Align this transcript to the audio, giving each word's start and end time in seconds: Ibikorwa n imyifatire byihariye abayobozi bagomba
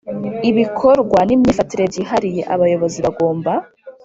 Ibikorwa 0.49 1.19
n 1.23 1.29
imyifatire 1.35 1.83
byihariye 1.91 2.41
abayobozi 2.53 2.99
bagomba 3.05 3.51